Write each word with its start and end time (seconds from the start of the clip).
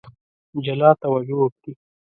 جلا 0.65 0.89
توجه 1.03 1.35
وکړي. 1.39 1.71